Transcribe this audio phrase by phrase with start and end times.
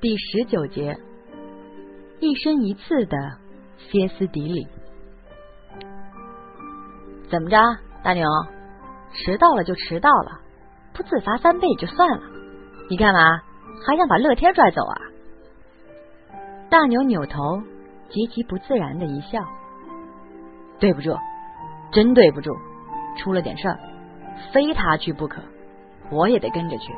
[0.00, 0.98] 第十九节，
[2.20, 3.16] 一生一次的
[3.78, 4.66] 歇斯底里。
[7.30, 7.56] 怎么着，
[8.02, 8.26] 大牛？
[9.14, 10.40] 迟到了就迟到了，
[10.92, 12.22] 不自罚三倍就算了，
[12.90, 13.20] 你干嘛
[13.86, 15.00] 还想把乐天拽走啊？
[16.68, 17.62] 大牛扭头，
[18.10, 19.40] 极其不自然的一笑
[20.78, 21.16] ：“对不住，
[21.92, 22.54] 真对不住，
[23.16, 23.80] 出了点事儿，
[24.52, 25.40] 非他去不可，
[26.10, 26.94] 我也得跟着去。”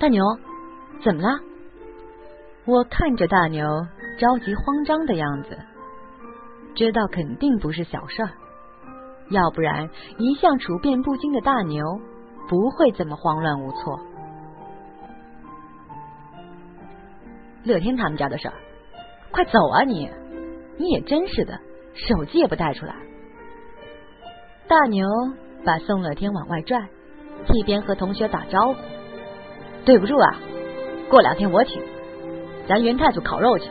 [0.00, 0.22] 大牛，
[1.02, 1.40] 怎么了？
[2.66, 3.66] 我看着大牛
[4.18, 5.58] 着急慌张的样子，
[6.74, 8.30] 知道肯定不是小事儿。
[9.30, 11.82] 要不然，一向处变不惊的大牛
[12.48, 14.00] 不会这么慌乱无措。
[17.64, 18.54] 乐天他们家的事儿，
[19.30, 20.10] 快走啊你！
[20.76, 21.58] 你也真是的，
[21.94, 22.94] 手机也不带出来。
[24.66, 25.06] 大牛
[25.64, 26.88] 把宋乐天往外拽，
[27.52, 28.76] 一边和同学打招呼
[29.84, 30.36] ：“对不住啊，
[31.08, 31.82] 过两天我请，
[32.68, 33.68] 咱元太祖烤肉去。”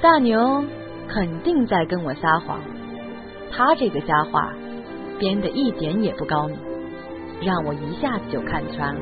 [0.00, 0.64] 大牛
[1.08, 2.60] 肯定在跟我撒谎。
[3.52, 4.52] 他这个瞎话
[5.18, 6.56] 编的一点也不高明，
[7.42, 9.00] 让我一下子就看穿了。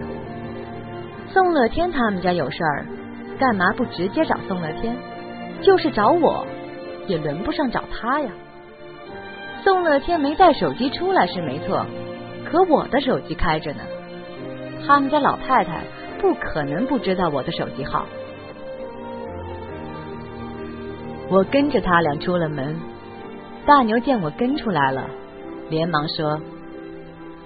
[1.31, 2.87] 宋乐天他们家有事儿，
[3.39, 4.97] 干嘛不直接找宋乐天？
[5.61, 6.47] 就是找我，
[7.07, 8.31] 也轮不上找他呀。
[9.69, 11.85] 宋乐天没带手机出来是没错，
[12.51, 13.83] 可我的手机开着呢。
[14.87, 15.85] 他们家老太太
[16.19, 18.07] 不可能不知道我的手机号。
[21.31, 22.81] 我跟着他俩出了门。
[23.67, 25.07] 大牛见我跟出来了，
[25.69, 26.41] 连忙说：“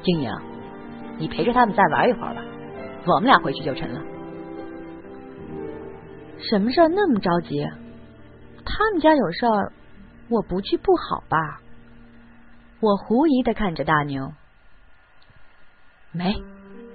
[0.04, 0.32] 静莹，
[1.18, 2.44] 你陪着他们再玩一会儿吧，
[3.04, 4.00] 我们俩回去就成了。”
[6.38, 7.66] 什么事儿那么着急？
[8.64, 9.72] 他们家有事儿，
[10.30, 11.58] 我不去不好吧？
[12.82, 14.32] 我狐疑的看着大牛，
[16.10, 16.34] 没，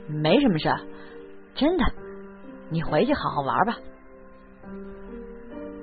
[0.10, 0.70] 没什么事，
[1.56, 1.86] 真的，
[2.70, 3.78] 你回去好好玩吧。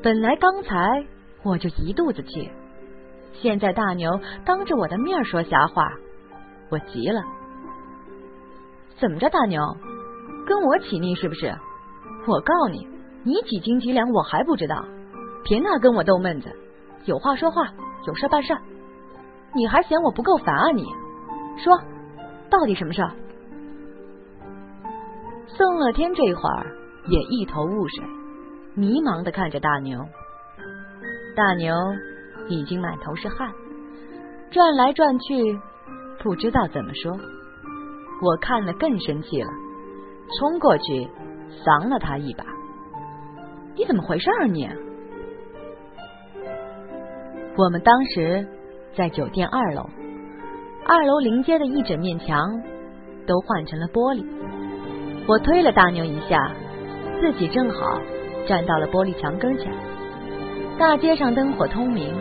[0.02, 1.06] 本来刚才
[1.42, 2.50] 我就一肚子气。
[3.40, 5.90] 现在大牛当着我的面说瞎话，
[6.68, 7.22] 我急了。
[9.00, 9.58] 怎么着，大牛
[10.46, 11.46] 跟我起腻是不是？
[12.26, 12.86] 我告你，
[13.22, 14.84] 你几斤几两我还不知道，
[15.44, 16.54] 别那跟我逗闷子。
[17.06, 17.72] 有话说话，
[18.06, 18.54] 有事办事。
[19.54, 20.70] 你还嫌我不够烦啊？
[20.72, 20.84] 你
[21.56, 21.78] 说，
[22.50, 23.10] 到底什么事儿？
[25.46, 26.66] 宋乐天这会儿
[27.08, 28.04] 也一头雾水，
[28.74, 29.98] 迷茫的看着大牛。
[31.36, 31.74] 大牛。
[32.46, 33.50] 已经满头是汗，
[34.50, 35.58] 转来转去，
[36.22, 37.10] 不知道怎么说。
[38.20, 39.48] 我看了更生气了，
[40.38, 41.08] 冲过去
[41.64, 42.44] 搡了他一把。
[43.74, 44.68] 你怎么回事啊你？
[47.56, 48.46] 我们当时
[48.96, 49.90] 在酒店二楼，
[50.86, 52.62] 二楼临街的一整面墙
[53.26, 54.24] 都换成了玻璃。
[55.26, 56.52] 我推了大牛一下，
[57.20, 58.00] 自己正好
[58.46, 59.72] 站到了玻璃墙跟前。
[60.78, 62.14] 大街上灯火通明，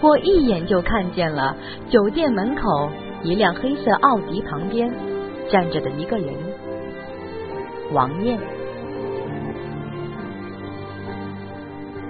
[0.00, 1.56] 我一眼就看见了
[1.88, 2.90] 酒店门口
[3.22, 4.92] 一辆黑色奥迪旁边
[5.48, 6.34] 站着的一个人，
[7.92, 8.38] 王艳。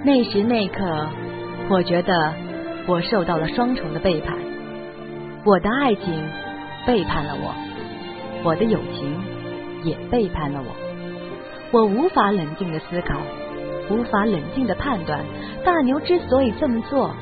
[0.05, 1.07] 那时那刻，
[1.69, 2.33] 我觉得
[2.89, 4.35] 我受到了双重的背叛，
[5.45, 6.25] 我的爱情
[6.87, 7.55] 背叛了我，
[8.43, 9.15] 我的友情
[9.85, 10.75] 也背叛了我，
[11.71, 13.21] 我无法冷静的思考。
[13.91, 15.25] 无法冷静的判断，
[15.65, 17.15] 大牛之所以这么做，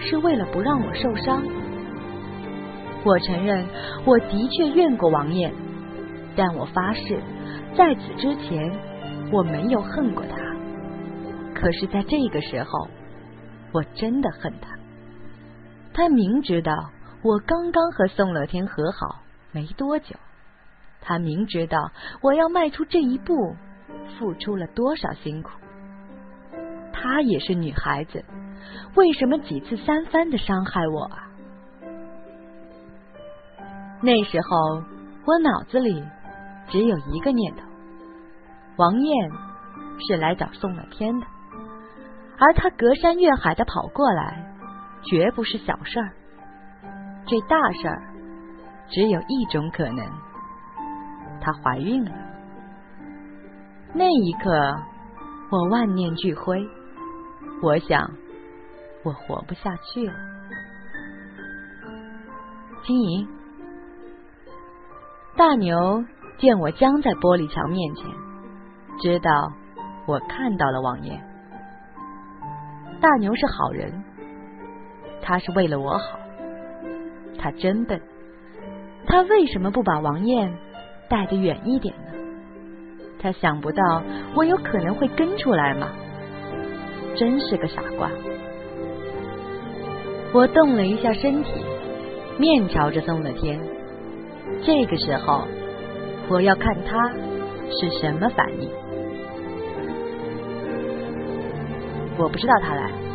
[0.00, 1.42] 是为了不让我受伤。
[3.04, 3.64] 我承认，
[4.04, 5.52] 我的确怨过王艳，
[6.34, 7.20] 但我发誓，
[7.76, 8.68] 在此之前，
[9.32, 10.36] 我没有恨过他。
[11.54, 12.88] 可是，在这个时候，
[13.72, 14.77] 我真的恨他。
[15.98, 16.90] 他明知道
[17.24, 19.20] 我刚刚和宋乐天和好
[19.50, 20.14] 没多久，
[21.00, 21.90] 他明知道
[22.22, 23.56] 我要迈出这一步，
[24.16, 25.50] 付出了多少辛苦。
[26.92, 28.24] 她也是女孩子，
[28.94, 31.26] 为什么几次三番的伤害我啊？
[34.00, 34.84] 那时候
[35.26, 36.04] 我脑子里
[36.68, 37.62] 只有一个念头：
[38.76, 39.30] 王艳
[40.06, 41.26] 是来找宋乐天的，
[42.38, 44.47] 而她隔山越海的跑过来，
[45.02, 46.12] 绝不是小事儿。
[47.26, 48.02] 这大事儿
[48.88, 50.04] 只有一种可能，
[51.40, 52.10] 她怀孕了。
[53.94, 54.76] 那一刻，
[55.50, 56.66] 我万念俱灰。
[57.62, 58.10] 我想，
[59.02, 60.14] 我活不下去了。
[62.84, 63.28] 金莹，
[65.36, 66.04] 大牛
[66.38, 68.06] 见我僵在玻璃墙面前，
[69.00, 69.52] 知道
[70.06, 71.20] 我看到了王爷。
[73.00, 74.04] 大牛是好人，
[75.28, 76.18] 他是为了我好。
[77.38, 78.00] 他真笨，
[79.06, 80.56] 他为什么不把王艳
[81.06, 82.12] 带得远一点呢？
[83.20, 84.02] 他想不到
[84.34, 85.90] 我有可能会跟出来吗？
[87.14, 88.10] 真是个傻瓜！
[90.32, 91.62] 我动了一下身体，
[92.38, 93.60] 面朝着宋乐天。
[94.64, 95.46] 这个时候，
[96.30, 97.10] 我要看他
[97.70, 98.70] 是什么反应。
[102.16, 103.07] 我不知道他来。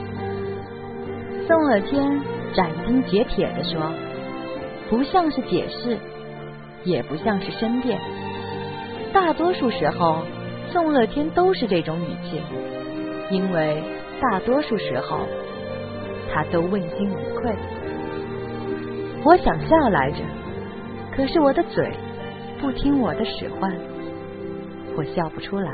[1.45, 2.22] 宋乐天
[2.54, 3.92] 斩钉截铁的说
[4.90, 5.98] ：“不像是解释，
[6.86, 8.00] 也不像是申辩。
[9.12, 10.24] 大多数时候，
[10.72, 12.42] 宋乐天都是这种语气，
[13.30, 13.84] 因为
[14.22, 15.19] 大多数时候
[16.34, 17.54] 他都问心无愧。
[19.25, 20.19] 我想笑来着，
[21.13, 21.92] 可是我的嘴
[22.62, 23.69] 不听我的使唤，
[24.96, 25.69] 我笑不出来。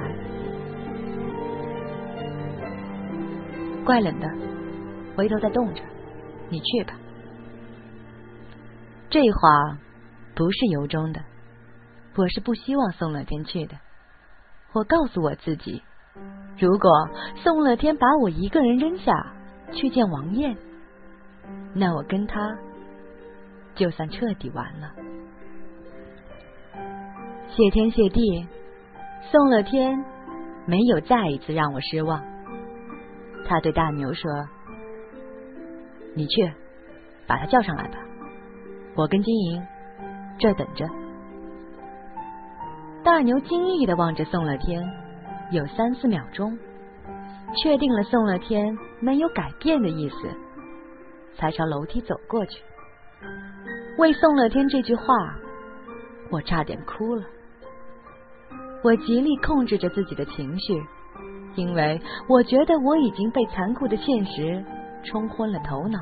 [3.85, 4.27] 怪冷的。”
[5.15, 5.81] 回头再冻着，
[6.49, 6.93] 你去吧。
[9.09, 9.77] 这话
[10.35, 11.21] 不是由衷的，
[12.15, 13.75] 我是不希望宋乐天去的。
[14.71, 15.81] 我告诉我自己，
[16.59, 19.11] 如果宋乐天把我一个人扔下
[19.73, 20.55] 去见王艳，
[21.73, 22.55] 那我跟他
[23.75, 24.91] 就算彻底完了。
[27.49, 28.47] 谢天谢地，
[29.31, 30.05] 宋乐天
[30.67, 32.23] 没有再一次让我失望。
[33.47, 34.23] 他对大牛说。
[36.19, 36.53] 你去
[37.25, 37.97] 把他叫上来吧，
[38.93, 39.63] 我跟金莹
[40.37, 40.85] 这等着。
[43.05, 44.83] 大牛惊异的望着宋乐天，
[45.51, 46.59] 有三四秒钟，
[47.55, 50.29] 确定了宋乐天没有改变的意思，
[51.37, 52.61] 才朝楼梯走过去。
[53.97, 55.03] 为宋乐天这句话，
[56.29, 57.23] 我差点哭了。
[58.83, 60.83] 我极力控制着自己的情绪，
[61.55, 64.65] 因为我觉得我已经被残酷的现实。
[65.03, 65.99] 冲昏了头脑，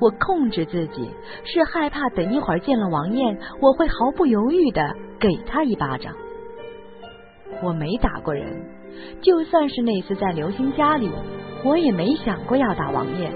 [0.00, 1.10] 我控制自己，
[1.44, 6.14] 是害怕等一会儿见了王艳，我会毫不犹豫的给他一巴掌。
[7.62, 8.64] 我没打过人，
[9.20, 11.10] 就算是那次在刘星家里，
[11.64, 13.32] 我也没想过要打王艳，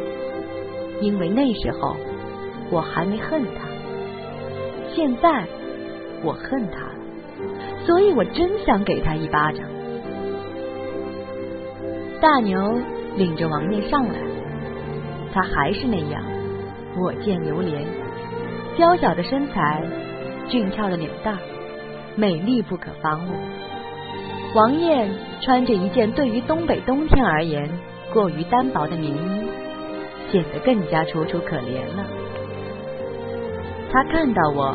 [1.01, 1.97] 因为那时候
[2.71, 3.69] 我还没恨他。
[4.95, 5.47] 现在
[6.25, 6.95] 我恨他了，
[7.87, 9.65] 所以我真想给他一巴掌。
[12.21, 12.59] 大牛
[13.17, 14.36] 领着王艳上来。
[15.37, 16.25] 他还是那样，
[16.99, 17.85] 我见犹怜，
[18.79, 19.83] 娇小的身材，
[20.49, 21.37] 俊俏的脸蛋，
[22.17, 23.33] 美丽不可方物。
[24.55, 25.11] 王艳
[25.43, 27.69] 穿着一件对于东北冬天而言
[28.15, 29.47] 过于单薄的棉衣，
[30.33, 32.07] 显得更加楚楚可怜了。
[33.93, 34.75] 他看到我，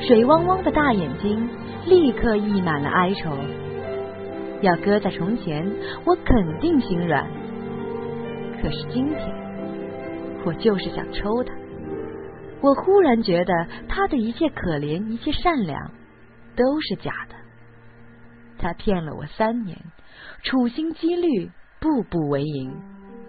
[0.00, 1.48] 水汪汪的大眼睛
[1.86, 3.30] 立刻溢满了哀愁。
[4.60, 5.66] 要搁在从前，
[6.04, 7.26] 我肯定心软。
[8.60, 9.44] 可是今天。
[10.44, 11.54] 我就是想抽他。
[12.60, 13.52] 我忽然觉得
[13.88, 15.90] 他的一切可怜，一切善良，
[16.56, 17.34] 都是假的。
[18.58, 19.78] 他骗了我三年，
[20.42, 21.50] 处心积虑，
[21.80, 22.74] 步步为营，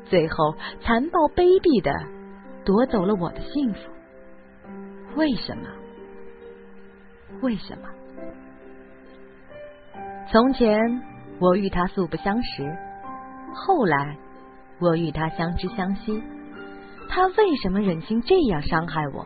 [0.06, 1.92] 最后残暴卑鄙的
[2.64, 3.80] 夺走了我的幸福。
[5.16, 5.68] 为什么？
[7.42, 7.90] 为什么？
[10.32, 10.80] 从前
[11.40, 12.64] 我与他素不相识，
[13.54, 14.18] 后来
[14.80, 16.24] 我与他相知相惜。
[17.10, 19.26] 他为什么忍心这样伤害我？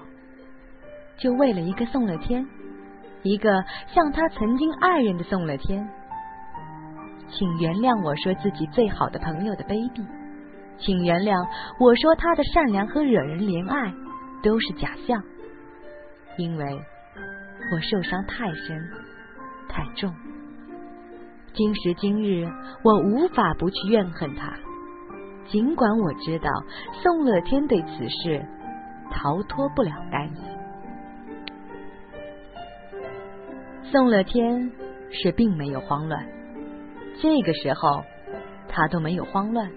[1.18, 2.48] 就为了一个宋乐天，
[3.24, 5.88] 一个像他曾经爱人的宋乐天。
[7.32, 10.04] 请原谅我说自己最好的朋友的卑鄙，
[10.80, 11.46] 请原谅
[11.80, 13.94] 我说他的善良和惹人怜爱
[14.42, 15.22] 都是假象，
[16.38, 16.82] 因为
[17.72, 18.90] 我受伤太深
[19.68, 20.14] 太重。
[21.54, 22.48] 今时今日，
[22.84, 24.54] 我无法不去怨恨他。
[25.52, 26.50] 尽管我知道
[27.02, 28.46] 宋乐天对此事
[29.12, 30.42] 逃脱不了干系，
[33.92, 34.72] 宋乐天
[35.12, 36.24] 是并没有慌乱。
[37.20, 38.04] 这个时候
[38.68, 39.68] 他都没有慌乱，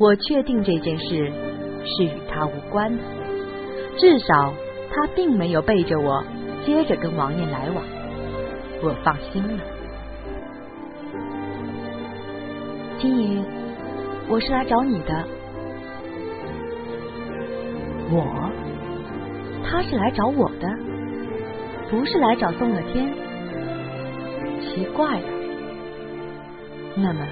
[0.00, 3.02] 我确定这件事是与他无关的。
[3.96, 4.52] 至少
[4.90, 6.24] 他并没有背着我
[6.66, 7.84] 接着跟王爷来往，
[8.82, 9.62] 我放心了。
[12.98, 13.65] 金莹。
[14.28, 15.24] 我是来找你的，
[18.10, 18.50] 我，
[19.64, 20.68] 他是来找我的，
[21.88, 23.14] 不是来找宋乐天，
[24.60, 25.26] 奇怪了。
[26.96, 27.24] 那么，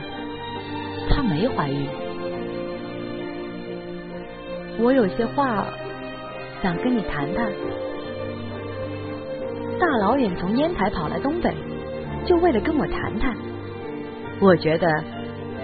[1.10, 1.88] 她没怀孕。
[4.78, 5.66] 我有些话
[6.62, 7.50] 想跟你谈谈。
[9.80, 11.52] 大老远从烟台跑来东北，
[12.24, 13.36] 就为了跟我谈谈，
[14.40, 14.86] 我觉得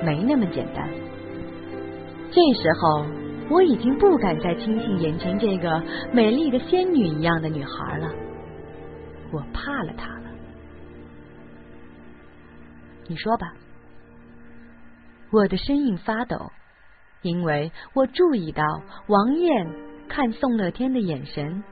[0.04, 0.88] 没那么简单。
[2.30, 3.06] 这时候，
[3.50, 5.82] 我已经不敢再轻信眼前这个
[6.12, 8.08] 美丽的仙女一样的女孩了。
[9.32, 10.30] 我怕了她了。
[13.08, 13.52] 你说吧。
[15.32, 16.50] 我的声音发抖，
[17.22, 18.64] 因为我注意到
[19.06, 19.66] 王艳
[20.08, 21.62] 看宋乐天的眼神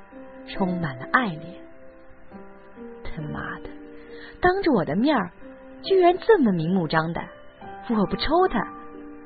[0.47, 1.55] 充满了爱恋。
[3.03, 3.71] 他妈的，
[4.41, 5.33] 当着我的面儿，
[5.83, 7.29] 居然这么明目张胆！
[7.91, 8.61] 我不抽他，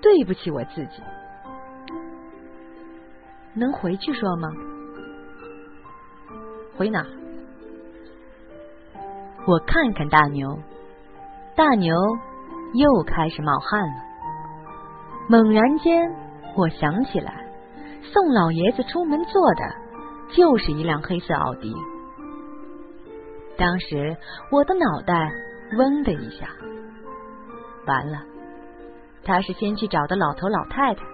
[0.00, 1.02] 对不起我自己。
[3.54, 4.49] 能回去说吗？
[6.76, 7.04] 回哪？
[9.47, 10.59] 我看看大牛，
[11.54, 11.94] 大牛
[12.75, 13.94] 又开始冒汗了。
[15.28, 16.11] 猛然间，
[16.56, 17.47] 我想起来，
[18.02, 19.62] 宋老爷子出门坐的
[20.35, 21.75] 就是一辆黑色奥迪。
[23.59, 24.16] 当时
[24.50, 25.30] 我的脑袋
[25.76, 26.49] 嗡的一下，
[27.87, 28.18] 完了，
[29.25, 31.04] 他是先去找的老头老太太，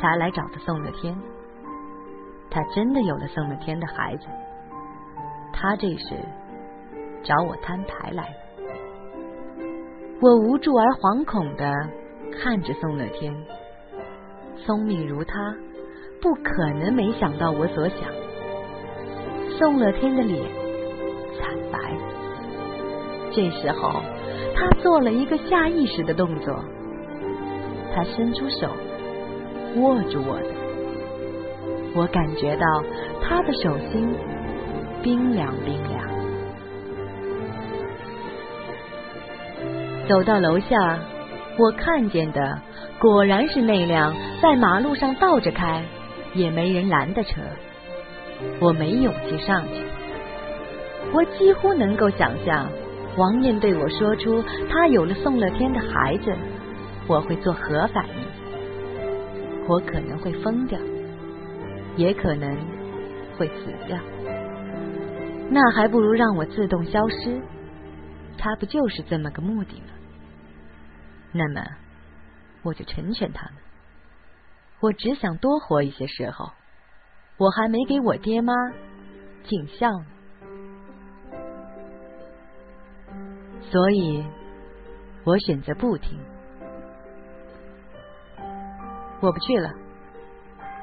[0.00, 1.18] 才来找的宋乐天。
[2.50, 4.26] 他真的有了宋乐天的孩子，
[5.52, 6.16] 他这时
[7.22, 8.34] 找我摊牌来了。
[10.20, 11.72] 我无助而惶恐的。
[12.42, 13.34] 看着宋乐天，
[14.64, 15.34] 聪明如他，
[16.22, 17.98] 不可能没想到我所想。
[19.58, 20.40] 宋乐天的脸
[21.36, 21.78] 惨白，
[23.32, 24.00] 这时候
[24.54, 26.64] 他做了一个下意识的动作，
[27.92, 28.68] 他伸出手
[29.76, 30.54] 握住我的，
[31.94, 32.64] 我感觉到
[33.22, 34.14] 他的手心
[35.02, 36.08] 冰凉冰凉。
[40.08, 40.98] 走到楼下。
[41.58, 42.58] 我看见的
[42.98, 45.82] 果然是那辆在马路上倒着开
[46.32, 47.42] 也没人拦的车。
[48.60, 49.84] 我没勇气上去。
[51.12, 52.70] 我几乎能够想象
[53.18, 56.34] 王艳对我说出他有了宋乐天的孩子，
[57.06, 58.14] 我会作何反应？
[59.68, 60.78] 我可能会疯掉，
[62.00, 62.56] 也可能
[63.36, 63.98] 会死掉。
[65.50, 67.38] 那还不如让我自动消失。
[68.38, 69.88] 他不就是这么个目的吗？
[71.30, 71.62] 那么，
[72.62, 73.56] 我就成全他们。
[74.80, 76.50] 我只想多活一些时候，
[77.36, 78.54] 我还没给我爹妈
[79.44, 80.06] 尽孝呢。
[83.60, 84.24] 所以，
[85.24, 86.18] 我选择不听。
[89.20, 89.70] 我不去了，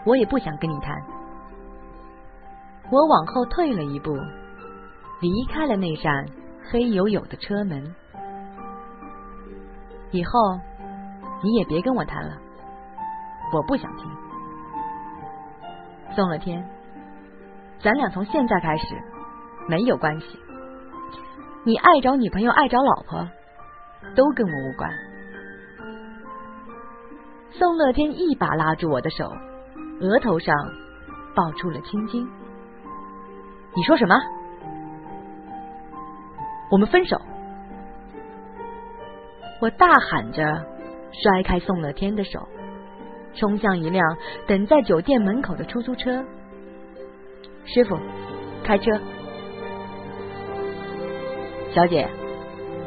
[0.07, 0.95] 我也不想跟你谈。
[2.89, 4.15] 我往后退了一步，
[5.19, 6.25] 离开了那扇
[6.71, 7.93] 黑黝黝的车门。
[10.11, 10.31] 以后
[11.43, 12.37] 你也别跟我谈了，
[13.53, 14.09] 我不想听。
[16.15, 16.65] 宋乐天，
[17.83, 18.85] 咱俩从现在开始
[19.67, 20.39] 没有关系。
[21.65, 23.27] 你爱找女朋友，爱找老婆，
[24.15, 24.89] 都跟我无关。
[27.51, 29.29] 宋乐天一把拉住我的手，
[29.99, 30.55] 额头上
[31.35, 32.27] 爆出了青筋。
[33.75, 34.15] 你说什么？
[36.69, 37.19] 我们分手。
[39.59, 40.43] 我大喊着，
[41.11, 42.47] 摔开宋乐天的手，
[43.35, 46.23] 冲向一辆等在酒店门口的出租车。
[47.65, 47.97] 师傅，
[48.63, 48.99] 开车。
[51.73, 52.07] 小姐，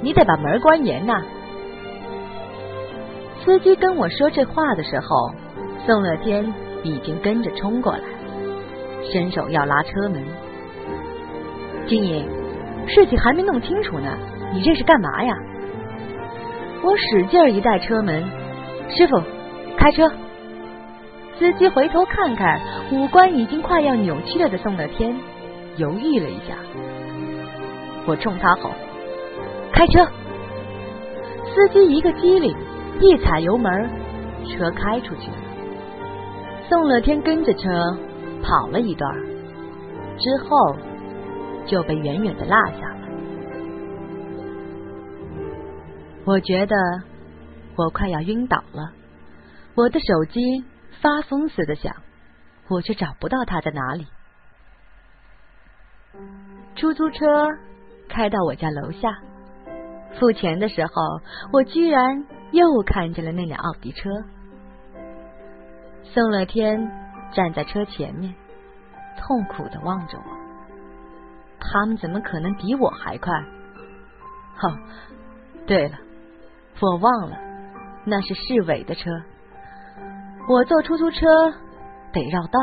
[0.03, 1.23] 你得把门关严呐。
[3.45, 5.35] 司机跟我说这话的时候，
[5.87, 6.53] 宋乐天
[6.83, 8.03] 已经跟着冲过来，
[9.13, 10.25] 伸手要拉车门。
[11.87, 12.29] 金莹，
[12.87, 14.17] 事情还没弄清楚呢，
[14.53, 15.35] 你这是干嘛呀？
[16.83, 18.25] 我使劲一带车门，
[18.89, 19.23] 师傅，
[19.77, 20.11] 开车。
[21.39, 22.61] 司机回头看看
[22.93, 25.17] 五官已经快要扭曲了的宋乐天，
[25.77, 26.55] 犹豫了一下。
[28.07, 28.71] 我冲他吼
[29.73, 30.05] ：“开车！”
[31.47, 32.55] 司机一个机灵，
[33.01, 33.91] 一踩油门，
[34.47, 35.37] 车开出去了。
[36.71, 37.69] 宋乐天跟着车
[38.45, 39.13] 跑了一段，
[40.17, 40.77] 之后
[41.67, 43.09] 就被远远的落下了。
[46.25, 46.77] 我觉得
[47.75, 48.93] 我快要晕倒了，
[49.75, 50.65] 我的手机
[51.03, 51.93] 发疯似的响，
[52.69, 54.07] 我却找不到它在哪里。
[56.77, 57.27] 出租车
[58.09, 59.19] 开到我家楼下，
[60.21, 60.93] 付钱的时候，
[61.53, 64.09] 我居然又看见了那辆奥迪车。
[66.13, 66.91] 宋乐天
[67.33, 68.35] 站在车前面，
[69.17, 70.25] 痛苦的望着我。
[71.61, 73.33] 他们怎么可能比我还快？
[74.63, 74.77] 哦，
[75.67, 75.97] 对了。
[76.81, 77.37] 我忘了，
[78.05, 79.11] 那是市委的车。
[80.49, 81.53] 我坐出租车
[82.13, 82.59] 得绕道，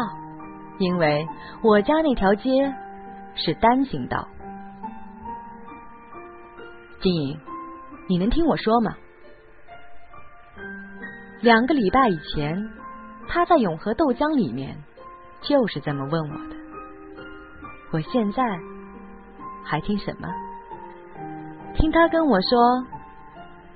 [0.79, 1.25] 因为
[1.61, 2.73] 我家那条街
[3.35, 4.27] 是单行道。
[6.99, 7.39] 金莹，
[8.09, 8.91] 你能听我说吗？
[11.39, 12.69] 两个礼拜以前，
[13.27, 14.75] 他在永和豆浆里面
[15.41, 16.55] 就是这么问我的。
[17.91, 18.43] 我现在
[19.63, 20.27] 还听什么？
[21.75, 22.85] 听他跟我说，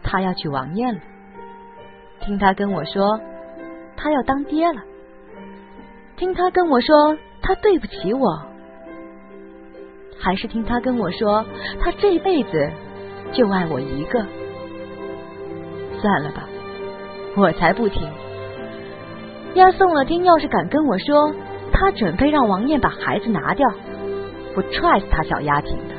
[0.04, 1.02] 他要娶王艳了；
[2.22, 3.20] 听他跟我说，
[3.96, 4.82] 他要当爹了；
[6.18, 8.42] 听他跟我说，他对不起我；
[10.20, 11.46] 还是听他跟我说，
[11.80, 12.72] 他这辈子
[13.32, 14.26] 就爱我一个。
[16.02, 16.44] 算了吧，
[17.38, 18.10] 我才不听。
[19.54, 21.34] 要宋乐丁要是敢跟我说，
[21.74, 23.68] 他准备让王艳把孩子拿掉，
[24.56, 25.96] 我踹死他小丫挺的。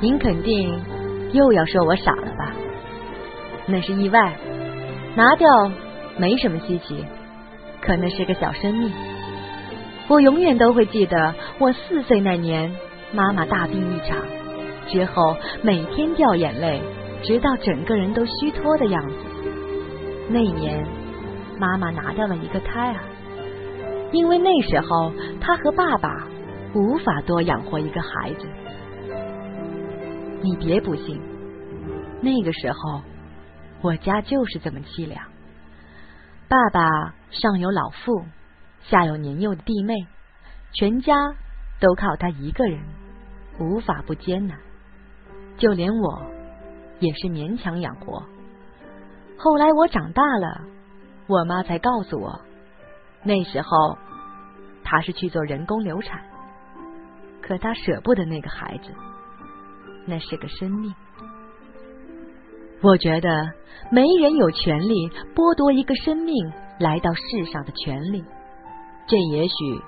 [0.00, 0.78] 您肯定
[1.32, 2.52] 又要说我傻了吧？
[3.66, 4.36] 那是意外，
[5.14, 5.48] 拿掉
[6.18, 7.02] 没什么稀奇，
[7.80, 8.92] 可那是个小生命。
[10.08, 12.70] 我永远都会记得，我四岁那年，
[13.12, 14.18] 妈妈大病一场
[14.86, 16.82] 之后，每天掉眼泪，
[17.22, 19.16] 直到整个人都虚脱的样子。
[20.28, 20.84] 那年，
[21.58, 23.00] 妈妈拿掉了一个胎儿，
[24.12, 26.26] 因为那时候她和爸爸
[26.74, 28.46] 无法多养活一个孩子。
[30.42, 31.20] 你别不信，
[32.20, 33.00] 那个时候
[33.82, 35.22] 我家就是这么凄凉。
[36.48, 38.24] 爸爸上有老父，
[38.82, 39.94] 下有年幼的弟妹，
[40.72, 41.14] 全家
[41.80, 42.80] 都靠他一个人，
[43.58, 44.58] 无法不艰难。
[45.56, 46.22] 就连我
[47.00, 48.22] 也是勉强养活。
[49.38, 50.62] 后来我长大了，
[51.26, 52.40] 我妈才告诉我，
[53.22, 53.98] 那时候
[54.82, 56.22] 她是去做人工流产，
[57.42, 58.92] 可她舍不得那个孩子，
[60.06, 60.94] 那是个生命。
[62.82, 63.52] 我觉得
[63.90, 68.24] 没人有权利剥夺一个生命来到世上的权利，
[69.06, 69.82] 这也许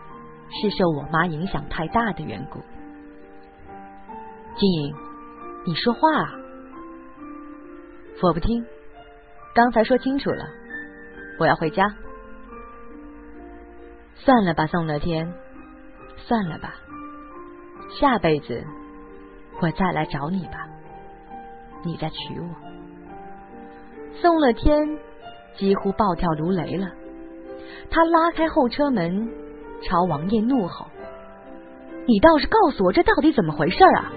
[0.60, 2.60] 是受我妈影响太大的缘故。
[4.56, 4.94] 金莹，
[5.66, 6.32] 你说话啊！
[8.22, 8.64] 我不听。
[9.58, 10.44] 刚才说清楚了，
[11.40, 11.92] 我要回家。
[14.14, 15.34] 算了吧，宋乐天，
[16.16, 16.76] 算了吧，
[17.98, 18.62] 下辈子
[19.60, 20.64] 我再来找你吧，
[21.82, 22.46] 你再娶我。
[24.20, 24.96] 宋乐天
[25.56, 26.92] 几乎暴跳如雷了，
[27.90, 29.28] 他拉开后车门，
[29.82, 30.86] 朝王爷怒吼
[32.06, 34.12] ：“你倒是告诉我，这到底怎么回事啊？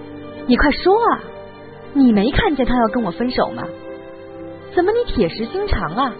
[0.45, 1.19] 你快说啊！
[1.95, 3.63] 你没看见他要跟我分手吗？”
[4.73, 6.13] 怎么你铁石心肠啊？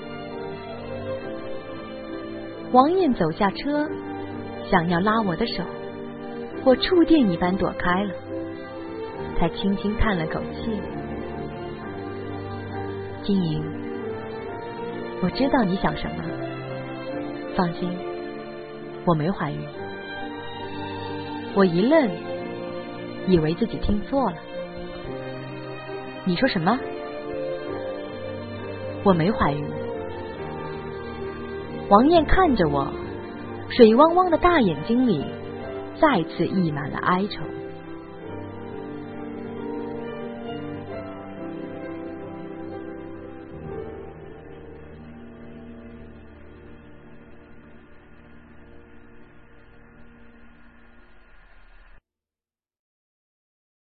[2.74, 3.88] 王艳走下车，
[4.70, 5.64] 想要拉我的手，
[6.64, 8.14] 我触电一般躲开了，
[9.38, 10.72] 才轻轻叹了口气。
[13.24, 13.64] 金莹，
[15.22, 16.24] 我知道你想什么，
[17.56, 17.90] 放心，
[19.06, 19.60] 我没怀孕。
[21.54, 22.10] 我一愣，
[23.28, 24.38] 以为自己听错了。
[26.26, 26.80] 你说什么？
[29.04, 29.66] 我没怀孕。
[31.90, 32.88] 王艳看着我，
[33.70, 35.26] 水汪汪的大眼睛里
[36.00, 37.44] 再次溢满了哀愁。